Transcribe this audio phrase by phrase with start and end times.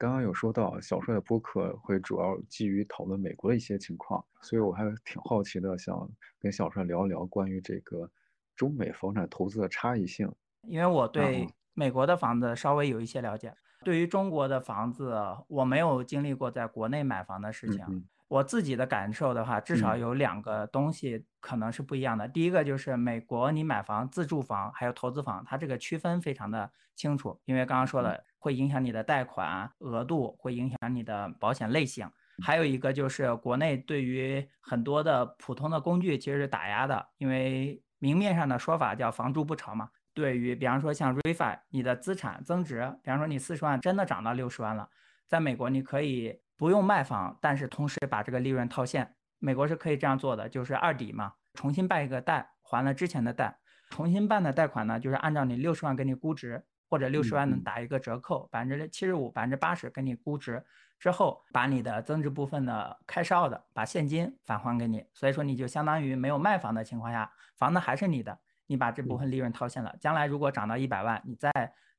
[0.00, 8.10] 刚刚有说到小帅的播客会主要基于讨论美国的一些情况，所以我还挺好奇的，想跟小帅聊一聊关于这个
[8.56, 10.32] 中美房产投资的差异性。
[10.62, 15.14] 因为我对美国的房子稍微有一些了解，对于中国的房子，
[15.48, 17.84] 我没有经历过在国内买房的事情。
[18.30, 22.28] 我自己的感受的话，至少有两个东西可能是不一样的。
[22.28, 32.08] 第一个就是美国，你买房、自住房还有投资房，它这个区分非常的清楚，因为刚刚说了会影响你的贷款额度，会影响你的保险类型。
[32.40, 39.90] 还有一个就是国内对于很多的普通的工具其实是打压的，因为明面上的说法叫房住不炒嘛。
[40.14, 44.88] 对于比方说像 refi，你的资产增值，比方说你四十万真的涨到六十万了，
[45.26, 46.38] 在美国你可以。
[46.60, 53.56] 不用卖房，但是同时把这个利润套现，美国是可以这样做的，就是二抵嘛，重新办一个贷，还了之前的贷，
[53.88, 60.62] 重新办的贷款呢，就是按照你六十万给你估值，或者六十万能打一个折扣，百分之七十五、百分之八十给你估值。
[60.98, 71.50] 之后，把你的增值部分的开销的，把现金返还给你，所以说你就相当于没有卖房的情况下，房子还是你的，你把这部分利润套现了，将来如果涨到一百万，你再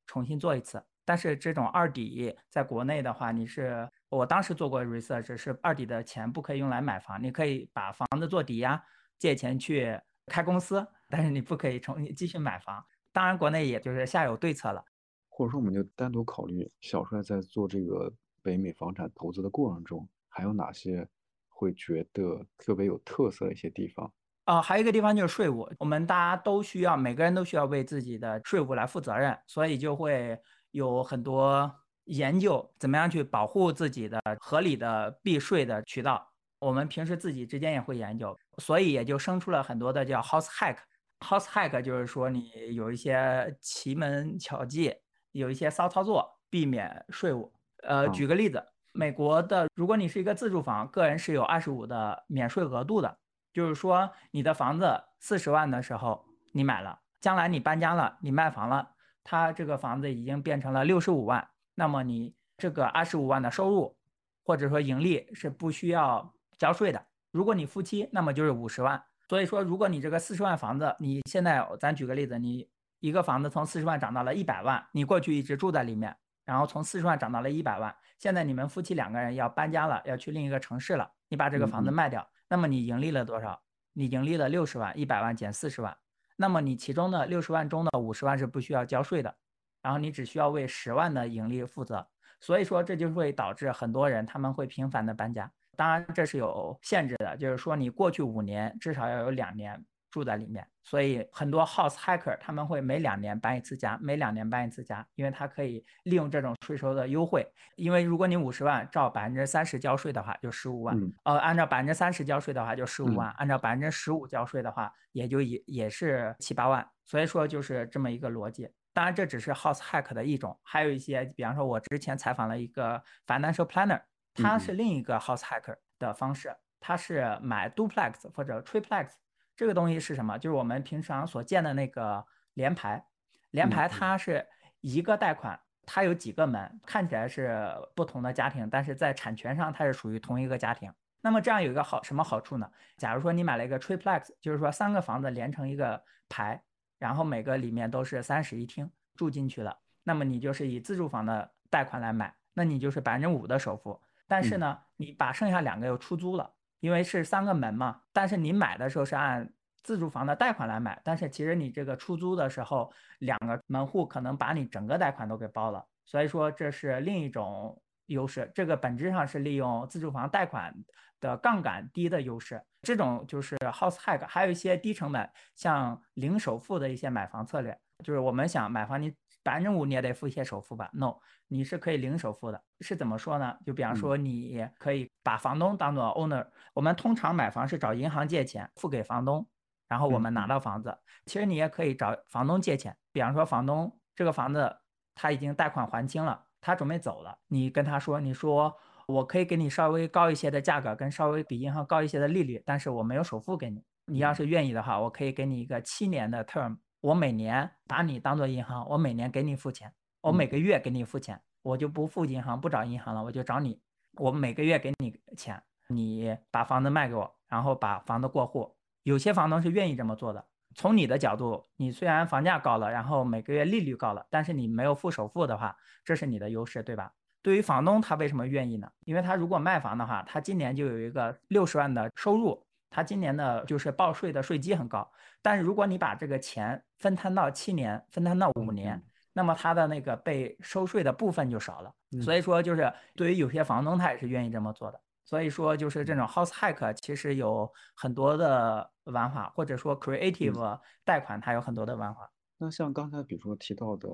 [0.05, 0.83] 重新做一次。
[1.03, 8.83] 但是这种二抵在国内的话，你是我当时做过 research，是二抵的钱不可以用来买房，你可以把房子做抵押，
[9.17, 12.85] 借钱去开公司，但是你不可以重新继续买房。
[13.13, 14.83] 当然，国内也就是下有对策了。
[15.29, 21.07] 或者说，我们就单独考虑小帅在做这个北美房产投资的过程中，还有哪些
[21.47, 24.11] 会觉得特别有特色的一些地方？
[24.43, 30.37] 啊，还有一个地方就是税务，我们大家都需要，每个人都需要为自己的税务来负责任，所以就会。
[30.73, 31.69] 有很多
[32.05, 36.27] 研究，怎么样去保护自己的合理的避税的渠道？
[36.59, 40.77] 我们平时自己之间也会研究，所以也就生出了很多的叫 house hack。
[41.19, 44.93] house hack 就是说你有一些奇门巧技，
[45.31, 47.51] 有一些骚操作，避免税务。
[47.83, 53.17] 呃，举个例子，美国的，如果你是一个自住房，个人是有二十五的免税额度的，
[53.53, 58.91] 就是说你的房子四十万的时候你买了，将来你搬家了，你卖房了。
[59.23, 63.95] 它这个房子已经变成了六十五万，那么你这个二十五万的收入
[64.43, 67.05] 或者说盈利是不需要交税的。
[67.31, 69.01] 如果你夫妻，那么就是五十万。
[69.29, 72.67] 所以说，如果你这个四十万房子，你现在咱举个例子，你
[72.99, 83.61] 一个房子从四十万涨到了一百万，你过去一直住在里面，然后从四十万涨到了一百万，现在你们夫妻两个人要搬家了，要去另一个城市了，你把这个房子卖掉，那么你盈利了多少？
[83.93, 85.95] 你盈利了六十万，一百万减四十万。
[86.35, 89.33] 那么你其中的六十万中的五十万是不需要交税的，
[89.81, 92.07] 然后你只需要为十万的盈利负责，
[92.39, 99.83] 所以说这就会导致很多人他们会频繁的搬家，当然这是有限制的，就是说你过去五年至少要有两年。
[100.11, 107.49] 住在里面，所以很多 house hacker 他们会每两年搬一次家，每两年搬一次家，因为他可以利用这种税收的优惠。
[107.77, 110.93] 因为如果你五十万照百分之三十交税的话，就十五万；
[111.23, 116.85] 呃，按照百分之三十交税的话就十五万，按照百分之十五交税的话也就也也是七八万。
[117.05, 118.69] 所以说就是这么一个逻辑。
[118.93, 124.01] 当然这只是 house hack 的一种，还有一些，比方说我之前采访了一个 financial planner，
[124.33, 129.11] 他是另一个 house hacker 的方式，他是买 duplex 或者 triplex。
[129.55, 130.37] 这个东西是什么？
[130.37, 132.25] 就是我们平常所见的那个
[132.55, 133.05] 联排，
[133.51, 134.47] 联排它是
[134.79, 140.91] 一个贷款，它有几个门，看起来是不同的家庭，但是在产权上它是属于同一个家庭。
[141.21, 142.71] 那么这样有一个好什么好处呢？
[142.97, 146.63] 假如说你买了一个 triplex，就是说三个房子连成一个排，
[147.01, 156.51] 然后每个里面都是三室一厅住进去了，那么你就是以自住房的贷款来买，那你就是百分之五的首付，但是呢，你把剩下两个又出租了。
[156.79, 159.51] 因为是三个门嘛，但是你买的时候是按
[159.83, 168.51] 自住房的贷款来买，但是其实你这个出租的时候，两个门户可能把你整个贷款都给包了，所以说这是另一种优势。
[168.55, 170.75] 这个本质上是利用自住房贷款
[171.19, 174.25] 的杠杆低的优势，这种就是 house hack。
[174.27, 181.15] 还有一些低成本，像零首付的一些买房策略，就是我们想买房，你百分之五你也得付一些首付吧？No。
[181.53, 183.57] 你是可以零首付的，是怎么说呢？
[183.65, 186.47] 就比方说，你可以把房东当做 owner。
[186.73, 189.45] 我们通常买房是找银行借钱付给房东，
[189.89, 190.97] 然后我们拿到房子。
[191.25, 194.77] 其实你也可以找房东借钱，比方说房东这个房子
[195.13, 198.73] 他已经贷款还清了，他准备走了，你跟他说，你说
[199.11, 203.83] 我可以给你稍微高一些的价格，跟稍微比银行高一些的利率，但是我没有首付给你。
[204.05, 209.93] 你要是愿意的话，我可以给你一个七年的 term，我每年把你当做银行，我每年给你付钱。
[210.21, 213.79] 我每个月给你付钱，我就不付银行，不找银行了，我就找你。
[214.17, 218.75] 我每个月给你钱，你把房子卖给我，然后把房子过户。
[219.03, 220.45] 有些房东是愿意这么做的。
[220.75, 225.75] 从你的角度，你虽然房价高了，然后每个月利率高了，但是你没有付首付的话，
[226.05, 227.11] 这是你的优势，对吧？
[227.41, 228.89] 对于房东，他为什么愿意呢？
[229.05, 235.09] 因为他如果卖房的话，他今年就有一个六十万的收入，他今年的就是报税的税基很高。
[235.41, 239.01] 但是如果你把这个钱分摊到七年，分摊到五年，
[239.33, 241.91] 那么他的那个被收税的部分就少了。
[242.21, 245.01] 所以说，就是对于有些房东，他也是愿意这么做的。
[245.23, 252.29] 所以说，就是这种 house hack 其实有很多的玩法，或者说 creative 贷款，它有很多的玩法。
[252.57, 254.09] 那像刚才比如说提到的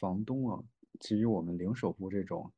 [0.00, 0.58] 房东啊，
[0.98, 2.50] 给予我们零首付这种，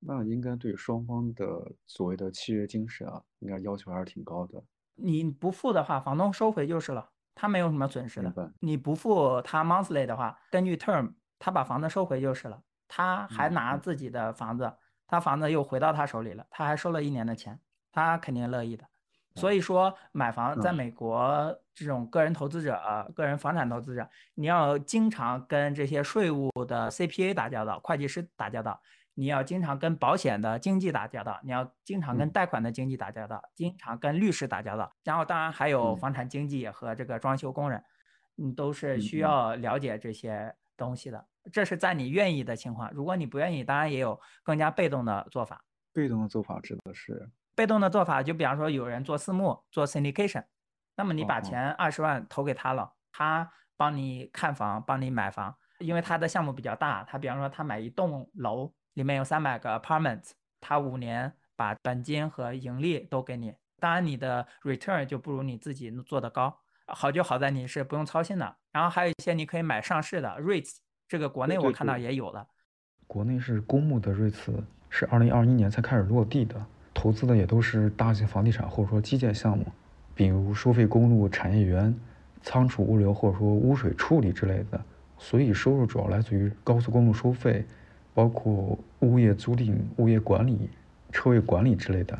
[0.00, 1.46] 那应该对双方的
[1.86, 4.62] 所谓的契约精神啊，应该要求还是挺高的。
[4.94, 8.52] 你不付的话，房东收回就是了，他没有什么损失的。
[8.60, 14.72] 你不付他 monthly 的话，根据 term，他把房子收回就是了，他还拿自己的房子。
[15.06, 17.58] 他房子又回到他手里了，他还收了一年的钱，
[17.90, 18.84] 他肯定乐意的。
[19.34, 22.78] 所以说，买房在美国这种个人投资者、
[23.14, 28.80] 个人房产投资者，你要经常跟这些税务的 CPA 打交道、会计师打交道，
[29.20, 37.84] 你要经常跟保险的经纪打交道，你要经常跟贷款的经纪打交道，经常跟律师打交道，然后当然还有房产经纪和这个装修工人，
[38.34, 41.22] 你都是需要了解这些东西的。
[41.52, 45.62] 这是在你愿意的情况，如果你不愿意，当然也有更加被动的做法。
[45.92, 47.30] 被动的做法指的是？
[47.54, 50.46] 被动的做法，就比方说有人做私募，做 syndication，
[50.96, 66.54] 那么你把钱二十万投给他了，他帮你看房，帮你买房，因为他的项目比较大，他比方说他买一栋楼，里面有三百个 apartments，他五年把本金和盈利都给你，当然你的 return 就不如你自己做的高。
[66.86, 70.76] 好就好在你是不用操心的，然后还有一些你可以买上市的 REITs。
[71.08, 72.46] 这个国内我看到也有了，
[73.06, 76.62] 国内是公募的 REITs，是二零二一年才开始落地的，
[76.92, 79.64] 投资的也都是大型房地产或者说基建项目，
[80.14, 81.98] 比如收费公路产业园、
[82.42, 84.78] 仓储物流或者说污水处理之类的，
[85.16, 87.64] 所以收入主要来自于高速公路收费，
[88.14, 90.70] 包括物业租赁、物业管理、
[91.12, 92.18] 车位管理之类的。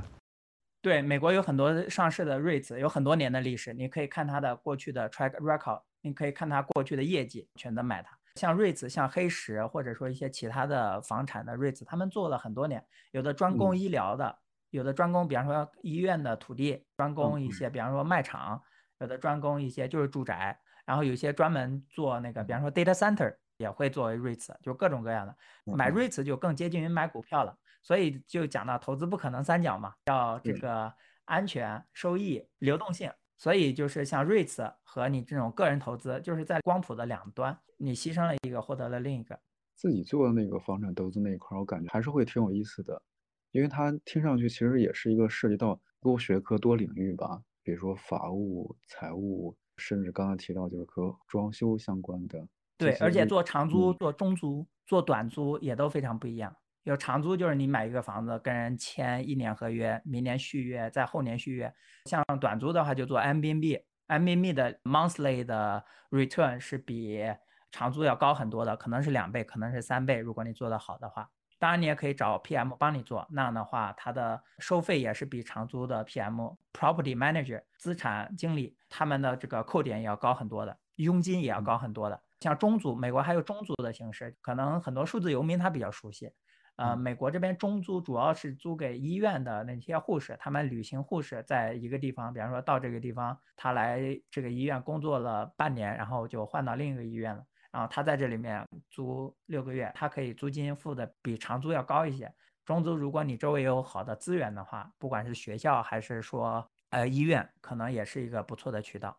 [0.82, 8.16] 对，美国有很多上市的 REITs，有很多年的历史，你可以看它的过去的 track record，你可以看它过去的业绩，选择买它。
[8.36, 14.38] 像 REITs、像黑石，或者说一些其他的房产的 REITs，，他们做了很多年，有的专攻医疗的，
[14.70, 18.62] 有的专攻，比方说医院的土地，专攻一些，比方说卖场，
[19.00, 25.36] 有的专攻一些就是住宅，然后有些专门做那个，比方说 data center 也会作为 REITs，，就各种各样的。
[25.76, 30.90] 买 REITs 就更接近于买股票了，所以就讲到投资不可能三角嘛，要这个
[31.26, 33.12] 安全、收益、流动性。
[33.36, 39.38] 所以就是像 REITs 和你这种个人投资，就是在光谱的两端，你牺牲了一个，获得了另一个。
[39.76, 43.02] 自己做的那个房产投资那一块，我感觉还是会挺有意思的，
[43.50, 52.46] 因为它听上去其实也是一个涉及到多学科、多领域吧，比如说法务、财务，甚至刚刚提到就是和装修相关的。
[52.80, 56.54] 对，而且做长租、做中租、做短租也都非常不一样。
[56.84, 61.72] 有长租，就是你买一个房子，跟人签一年合约，明年续约，在后年续约。
[62.06, 67.22] 像短租的话，就做 M B N B，M B N B 的 monthly 的 return 是比
[67.70, 70.16] 长租要高很多的，可能是两倍，可能是三倍。
[70.16, 76.40] 如果你做得好的话，当然你也可以找 P M 帮你做，那样的话，它的收费也是比长租的 P M
[76.72, 82.18] property manager 资产经理他们的这个扣点也要高很多的，佣金也要高很多的。
[82.40, 86.32] 像中租，美国还有中租的形式，可能很多数字游民他比较熟悉。
[86.76, 102.32] 呃，美国这边中租主要是租给医院的那些护士，他们旅行护士在一个地方，比方说到这个地方，他来这个医院工作了半年，然后就换到另一个医院了，然后他在这里面租六个月，他可以租金付的比长租要高一些。
[102.64, 109.14] 中租如果你周围有好的资源的话，不管是学校还是说呃医院，可能也是一个不错的渠道。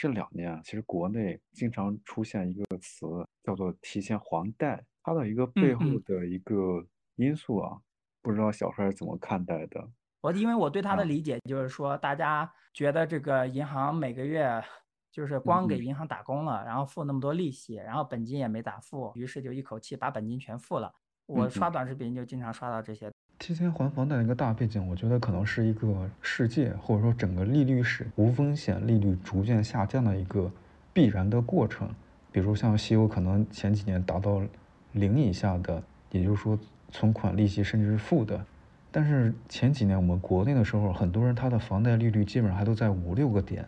[0.00, 3.06] 这两年啊，其实国内经常出现一个词
[3.42, 4.82] 叫做提前还贷。
[5.02, 6.82] 它的一个背后的一个
[7.16, 7.78] 因素啊，
[8.22, 9.86] 不知道小帅是怎么看待的？
[10.22, 14.64] 我因为我对他的理解就是说，大家觉得这个银行每个月
[15.10, 20.90] 就是光给银行打工了，然后付那么多利息，然后本金也没咋付，于是就一口气把本金全付了。
[21.26, 23.12] 我刷短视频就经常刷到这些。
[23.40, 30.52] 提前还房贷的一个大背景，我觉得可能是一个世界或者说整个利率史无风险利率逐渐下降的一个
[30.92, 31.88] 必然的过程。
[32.30, 34.40] 比如像西欧，可能前几年达到。
[34.92, 35.80] 零以下的，
[36.10, 36.58] 也就是说
[36.90, 38.44] 存款利息甚至是负的。
[38.90, 43.64] 但是前几年我们国内的时候，很多人他的房贷利率基本上还都在五六个点。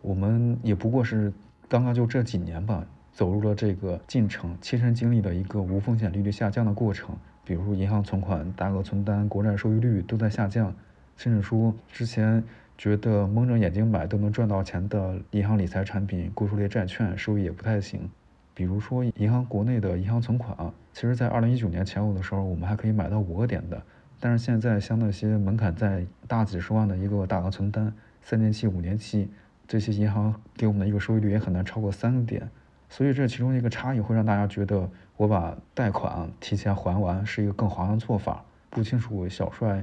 [0.00, 1.30] 我们也不过是
[1.68, 7.16] 刚刚就这几年吧，走入了这个进程，亲身经历了一个无风险利率下降的过程。
[7.44, 10.74] 比如银行存款、大额存单、国债收益率都在下降，
[11.16, 12.42] 甚至说之前
[12.78, 18.08] 觉得蒙着眼睛买都能赚到钱的银行理财产品、固收类债券收益也不太行。
[18.54, 20.56] 比如说银行国内的银行存款，
[20.92, 23.82] 其实在二零一九年前后的时候，我们还可以买到五个点的，
[24.20, 27.92] 但是现在像那些门槛在大几十万的一个大额存单，
[28.22, 29.28] 三年期、五年期，
[29.66, 32.48] 这些银行给我们的一个收益率也很难超过三个点，
[32.92, 38.44] 所以这其中一个差异会让大家觉得我把贷款提前还完是一个更划算的做法。
[38.68, 39.82] 不清楚小帅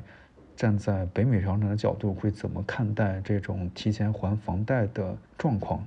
[0.55, 5.83] 站在北美房产的角度会怎么看待这种提前还房贷的状况？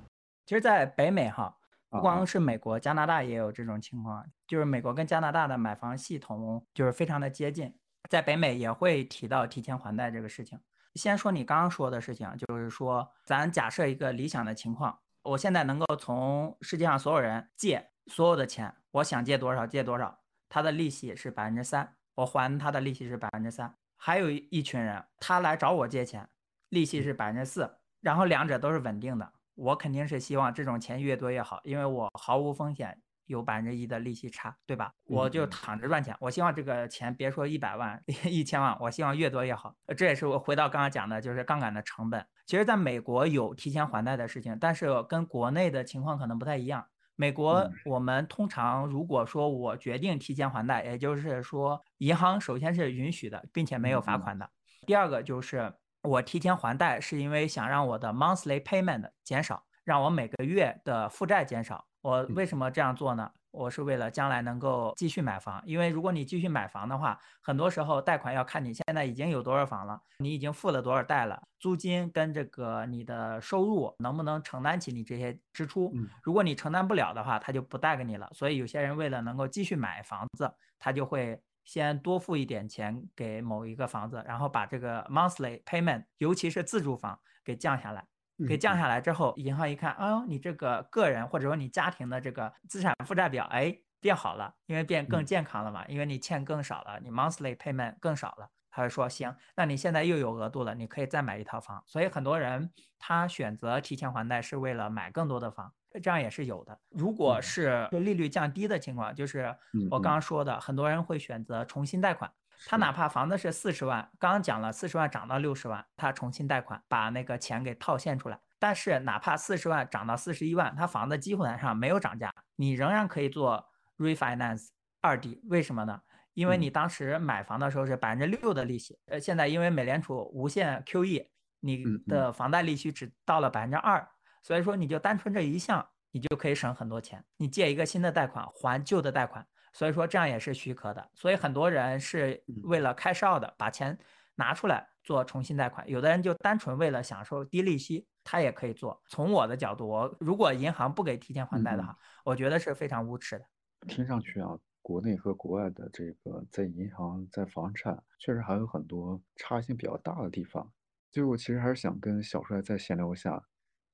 [0.46, 1.56] 其实，在北美哈。
[1.88, 7.70] 不光是美国，加拿大也有这种情况，就是美国跟加拿大的买房系统就是非常的接近，
[8.08, 10.58] 在北美也会提到提前还贷这个事情。
[10.94, 23.72] 先说你刚刚说的事情，就是说咱假设一个理想的情况，我现在能够从世界上所有人借所有的钱，我想借多少借多少，他的利息是百分之三，我还他的利息是百分之三。
[23.96, 26.28] 还有一群人，他来找我借钱，
[26.70, 29.32] 利息是百分之四，然后两者都是稳定的。
[29.54, 34.92] 我肯定是希望这种钱越多越好，因为我毫无风险，有百分之一的利息差，对吧？
[35.04, 36.16] 我就躺着赚钱。
[36.18, 39.76] 我希望这个钱别说一百万、 一千万，我希望越多越好。
[39.96, 42.26] 这也是我回到刚刚讲的，就是杠杆的成本。
[42.46, 46.86] 其实，在美国有提前还贷的事情，但是跟国内的情况可能不太一样。
[47.16, 54.48] 美国我们通常如果说我决定提前还贷，也就是说银行首先是允许的，并且没有罚款的。
[54.86, 55.72] 第二个就是。
[56.04, 61.86] 我提前还贷是因为想让我的 monthly payment 减少，让我每个月的负债减少。
[62.00, 63.30] 我为什么这样做呢？
[63.52, 65.62] 我是为了将来能够继续买房。
[65.64, 75.92] 因为如果你继续买房的话，很多时候贷款要看你现在已经有多少房了，你已经付了多少贷了，租金跟这个你的收入能不能承担起你这些支出？
[76.24, 78.28] 如果你承担不了的话，他就不贷给你了。
[78.32, 81.40] 所以有些人为了能够继续买房子，他就会。
[81.64, 88.04] 先多付一点钱给某一个房子，然后把这个 monthly payment，尤其是自住房给降下来。
[88.46, 101.82] 给降下来之后，银行一看，哦，你这个个人或者说你家庭的这个资产负债表，哎，变好了，因为变更健康了嘛，因为你欠更少了，你 monthly payment 更少了，他就说行，那你现在又有额度了，你可以再买一套房。
[101.86, 105.72] 所以很多人他选择提前还贷是为了买更多的房。
[106.02, 106.80] 这样也是有的。
[106.88, 109.54] 如果是利率降低的情况，就是
[109.90, 112.32] 我刚刚说的，很多人会选择重新贷款。
[112.66, 118.38] 他哪怕房子是四十万，刚刚讲了四十万涨到六十万，他重新贷款把那个钱给套现出来。
[118.58, 123.66] 但是哪怕四十万涨到四十一万，他房子基本上没有涨价，你仍然可以做
[123.98, 124.68] refinance
[125.00, 125.40] 二 D。
[125.44, 126.00] 为什么呢？
[126.34, 131.26] 因为你当时买房的时候是百分之六的利息，呃，现在因为美联储无限 QE，
[131.60, 134.08] 你的房贷利息只到了百分之二。
[134.42, 137.24] 所以说，你就单纯这一项，你就可以省很多钱。
[137.36, 141.10] 你借一个新的贷款还旧的贷款，所以说这样也是许可的。
[141.14, 143.98] 所以很多人是为了开少的，把钱
[144.34, 145.88] 拿出来做重新贷款。
[145.88, 149.02] 有的人就单纯为了享受低利息，他也可以做。
[149.08, 153.44] 从我的角度，我如果银行不给提前还贷的话，我觉得是非常无耻的。
[153.88, 160.72] 听上去啊，国内和国外的这个在银行、在房产，确实还有很多差异性比较大的地方。
[161.10, 163.42] 最后，其实还是想跟小帅再闲聊一下。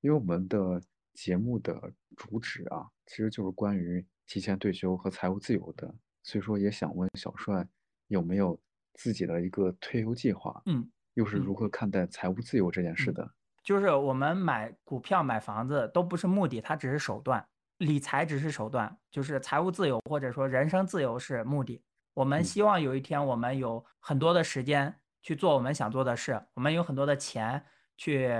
[0.00, 0.80] 因为我们的
[1.14, 5.92] 节目的主旨啊，其实就是关于提前退休和财务自由的，
[6.22, 7.66] 所以说也想问小帅
[8.06, 8.56] 有没有
[8.94, 10.62] 自己的一个退休计划？
[10.66, 13.28] 嗯，又是如何看待财务自由这件事的？
[13.64, 17.44] 就是我们买股票、买房子都不是目的，它只是手段，
[17.78, 21.82] 理财只是手段，就是财务自由或者说人生自由是目的。
[22.14, 27.64] 我们希望有一天我们有很多的时间去做我们想做的事，我们有很多的钱
[27.96, 28.30] 去。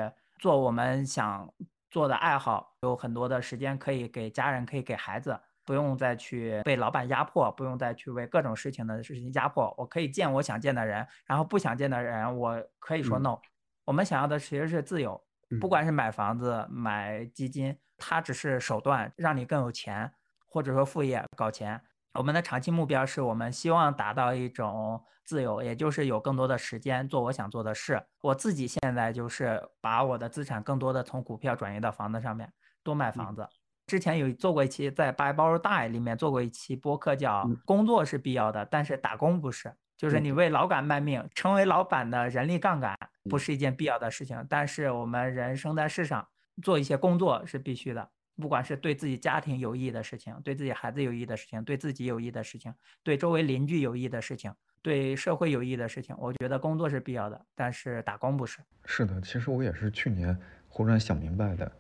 [0.40, 1.52] 做我们想
[1.90, 5.37] 做的爱好，有很多的时间可以给家人，可以给孩子，
[5.68, 9.75] 不用再去被老板压迫，不用再去为各种事情的事情压迫。
[9.76, 13.37] 我可以见我想见的人，然后不想见的人，我可以说 no。
[13.84, 15.22] 我们想要的其实是自由，
[15.60, 20.10] 不管是买房子、买基金，它只是手段，让你更有钱，
[20.46, 21.78] 或者说副业搞钱。
[22.14, 28.02] 我们的长期目标是我们希望达到一种自由，也就是有更多的时间做我想做的事。
[28.22, 32.50] 我自己现在就是把我的资产更多的从股票转移到房子上面，
[32.82, 33.46] 多买房子。
[33.88, 42.95] 之前有做过一期在《Buy Borrow Die》里面做过一期播客，叫“工作是必要的，但是打工不是”，就是你为老板卖命，成为老板的人力杠杆
[43.30, 44.47] 不是一件必要的事情。
[44.47, 46.28] 但是我们人生在世上
[46.62, 48.07] 做一些工作是必须的。
[48.37, 54.52] 不管是对自己家庭有益的事情，对自己孩子有益的事情，对自己有益的事情，对周围邻居有益的事情，
[54.83, 58.59] 对社会有益的事情，我觉得工作是必要的，但是打工不是。
[58.85, 61.73] 是的，其实我也是去年忽然想明白的，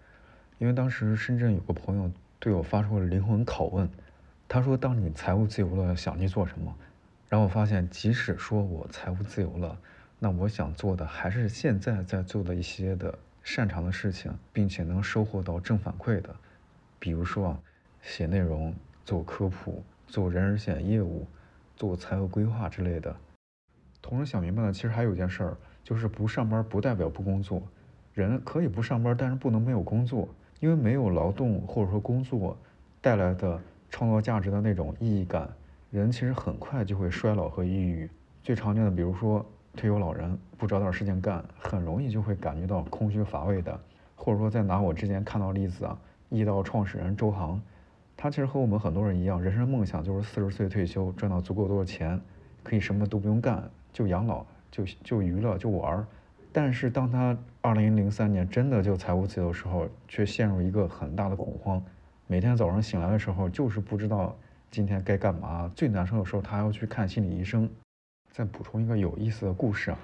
[0.58, 2.10] 因为当时深圳有个朋友
[2.40, 3.88] 对我发出了灵魂拷问，
[4.48, 6.74] 他说：“当你财务自由了，想去做什么？”
[7.28, 9.78] 然后我发现，即使说我财务自由了，
[10.18, 16.34] 那我想做的还是现在在做的一些的擅长的事情，并且能收获到正反馈的。
[16.98, 17.60] 比如说啊，
[18.02, 18.74] 写内容、
[19.04, 21.26] 做科普、做人身险业务、
[21.76, 23.14] 做财务规划之类的。
[24.02, 27.62] 同时想明白了，其实还有一件事儿，就是不上班不代表不工作。
[28.14, 30.28] 人可以不上班，但是不能没有工作，
[30.60, 32.56] 因为没有劳动或者说工作
[33.00, 33.60] 带来的
[33.90, 35.48] 创造价值的那种意义感，
[35.90, 38.08] 人其实很快就会衰老和抑郁。
[38.42, 39.44] 最常见的，比如说
[39.76, 43.78] 退休老人不找点事情干，很容易就会感觉到空虚乏味的。
[44.16, 45.96] 或者说再拿我之前看到例子啊，
[46.28, 47.60] 易道创始人周航，
[48.16, 52.20] 他其实和我们很多人一样，人生梦想就是四十岁退休，赚到足够多的钱，
[52.64, 56.06] 可以什么都不用干，就养老，就就娱乐，就玩儿。
[56.52, 57.38] 但是当他
[57.68, 61.82] 二零零三年真的就财务自由的时候，却陷入一个很大的恐慌。
[62.26, 64.34] 每天早上醒来的时候，就是不知道
[64.70, 65.70] 今天该干嘛。
[65.76, 67.68] 最难受的时候，他还要去看心理医生。
[68.30, 69.98] 再补充一个有意思的故事啊，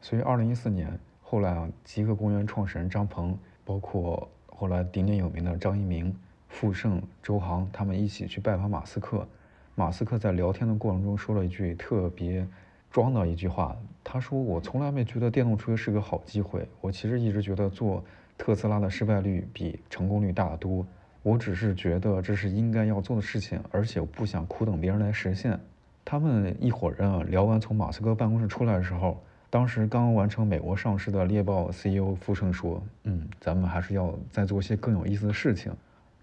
[0.00, 6.14] 所以二零一四年后来啊，极客公园创始人张鹏，包括后来鼎鼎有名的张一鸣、
[6.48, 9.26] 傅盛、周航，他们一起去拜访马斯克。
[9.74, 12.46] 马斯克在聊天的过程中说了一句特别。
[12.92, 18.02] 装的一句话，他说：“我从来没觉得电动车是个好机会，我其实一直觉得做
[18.38, 20.84] 特斯拉的失败率比成功率大得多。
[21.22, 25.60] 我只是觉得这是应该要做的事情，而且我不想苦等别人来实现。”
[26.02, 35.70] 他们一伙人啊，聊完从马斯克办公室出来的时候，当时刚刚完成美国上市的猎豹 CEO 傅盛说：“嗯，咱们还是要再做些更有意思的事情。”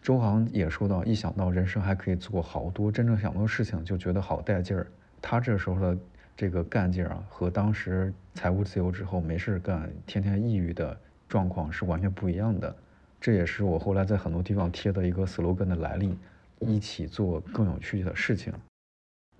[0.01, 4.87] 周航也说到：“一想到人生还可以做好多真正想做的事情，就觉得好带劲儿。”
[5.21, 5.95] 他这时候的。
[6.37, 10.95] 这个干劲儿啊，和当时财务自由之后没事干、天天抑郁的
[11.27, 12.73] 状况是完全不一样的。
[13.19, 16.15] 这也是我后来在很多地方贴的一个 slogan 的来历：
[16.59, 18.53] 一起做更有趣的事情。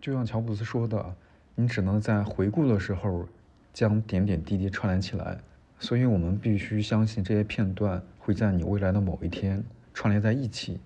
[0.01, 1.15] 就像乔布斯说的
[1.53, 3.27] ：“你只能在回顾的时候
[3.71, 5.37] 将点点滴滴串联起来。”
[5.79, 9.63] 所以，我们必须相信这些片段会在你未来的某一天
[9.93, 10.79] 串联在一起。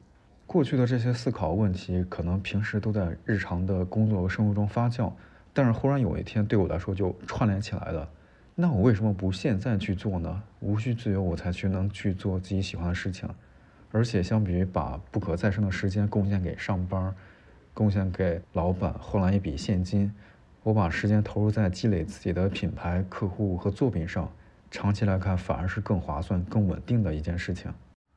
[0.45, 5.09] 过去的这些思考问题，可能平时都在日常的工作和生活中发酵。
[5.53, 8.09] 但是忽然有一天，对我来说就串联起来了。
[8.55, 10.43] 那我为什么不现在去做呢？
[10.59, 13.27] 无需自由，我才去能去做自己喜欢的事情。
[13.91, 17.13] 而且相比于把不可再生的时间贡献给上班，
[17.73, 20.13] 贡献给老板换来一笔现金，
[20.63, 24.31] 我把时间投入在积累自己的品牌、客户和作品上，
[24.69, 27.73] 长期来看反而是更划算、更稳定的一件事情。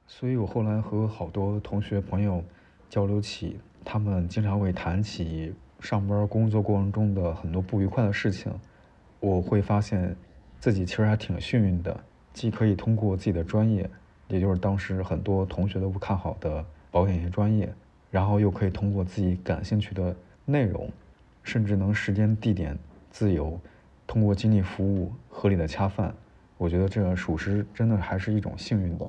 [0.07, 2.45] 所以我后来和好多同学朋友
[2.89, 5.55] 交流起，他们经常会谈起。
[5.85, 8.51] 上班工作过程中的很多不愉快的事情，
[9.21, 10.17] 我会发现
[10.59, 11.95] 自己其实还挺幸运的，
[12.33, 13.89] 既可以通过自己的专业，
[14.29, 17.71] 也就是当时很多同学都不看好的保险业专业，
[18.11, 20.17] 然后又可以通过自己感兴趣的
[20.47, 20.91] 内容，
[21.43, 22.75] 甚至能时间地点
[23.11, 23.61] 自由，
[24.07, 26.15] 通过经济服务合理的恰饭，
[26.57, 29.07] 我觉得这属实真的还是一种幸运的。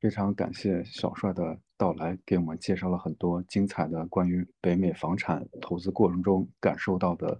[0.00, 7.38] 非常感谢小帅的到来，给我们介绍了很多精彩的关于北美房产投资过程中感受到的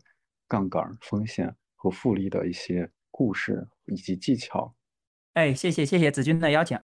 [0.48, 4.74] 杠杆风险和复利的一些故事以及技巧。
[5.34, 6.78] 哎，谢谢谢谢子君的邀请。